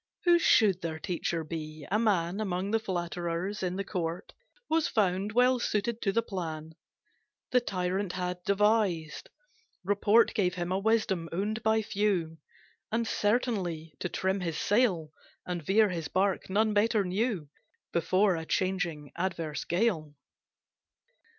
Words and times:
Who 0.23 0.39
should 0.39 0.81
their 0.81 0.97
teacher 0.97 1.43
be? 1.43 1.85
A 1.91 1.99
man 1.99 2.39
Among 2.39 2.71
the 2.71 2.79
flatterers 2.79 3.61
in 3.61 3.75
the 3.75 3.83
court 3.83 4.33
Was 4.67 4.87
found, 4.87 5.31
well 5.33 5.59
suited 5.59 6.01
to 6.01 6.11
the 6.11 6.23
plan 6.23 6.71
The 7.51 7.59
tyrant 7.61 8.13
had 8.13 8.43
devised. 8.43 9.29
Report 9.83 10.33
Gave 10.33 10.55
him 10.55 10.71
a 10.71 10.79
wisdom 10.79 11.29
owned 11.31 11.61
by 11.61 11.83
few, 11.83 12.39
And 12.91 13.07
certainly 13.07 13.93
to 13.99 14.09
trim 14.09 14.39
his 14.39 14.57
sail, 14.57 15.11
And 15.45 15.63
veer 15.63 15.89
his 15.89 16.07
bark, 16.07 16.49
none 16.49 16.73
better 16.73 17.03
knew, 17.05 17.49
Before 17.93 18.35
a 18.35 18.43
changing 18.47 19.11
adverse 19.15 19.65
gale. 19.65 20.15